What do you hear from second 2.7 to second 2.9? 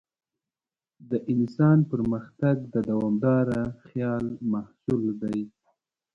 د